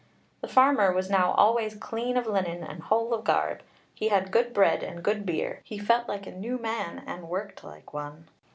The 0.41 0.47
farmer 0.47 0.91
was 0.91 1.11
now 1.11 1.29
always 1.33 1.75
clean 1.75 2.17
of 2.17 2.25
linen 2.25 2.63
and 2.63 2.81
whole 2.81 3.13
of 3.13 3.23
garb; 3.23 3.61
he 3.93 4.07
had 4.09 4.31
good 4.31 4.51
bread 4.51 4.81
and 4.81 5.03
good 5.03 5.27
beer; 5.27 5.61
he 5.63 5.77
felt 5.77 6.09
like 6.09 6.25
a 6.25 6.31
new 6.31 6.57
man, 6.57 7.03
and 7.05 7.29
worked 7.29 7.63
like 7.63 7.93
one. 7.93 8.27